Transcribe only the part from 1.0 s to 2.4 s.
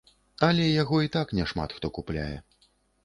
і так няшмат хто купляе.